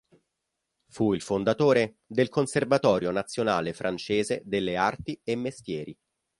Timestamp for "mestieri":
5.35-5.95